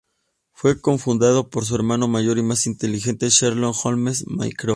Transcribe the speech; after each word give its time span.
Fue 0.53 0.81
cofundado 0.81 1.51
por 1.51 1.63
el 1.63 1.75
hermano 1.75 2.07
mayor 2.07 2.39
y 2.39 2.41
más 2.41 2.65
inteligente 2.65 3.27
de 3.27 3.29
Sherlock 3.29 3.75
Holmes, 3.85 4.25
Mycroft. 4.25 4.69